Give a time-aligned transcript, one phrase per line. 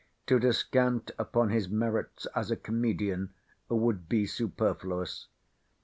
[0.25, 3.35] To descant upon his merits as a Comedian
[3.69, 5.27] would be superfluous.